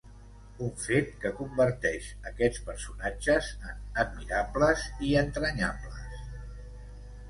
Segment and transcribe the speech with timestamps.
[0.67, 6.23] Un fet que converteix aquests personatges en admirables i entranyables.